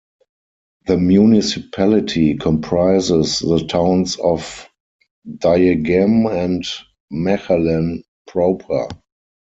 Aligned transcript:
The 0.87 0.97
municipality 0.97 2.35
comprises 2.35 3.37
the 3.37 3.63
towns 3.69 4.15
of 4.15 4.67
Diegem 5.29 6.25
and 6.25 6.63
Machelen 7.13 8.01
proper. 8.25 8.87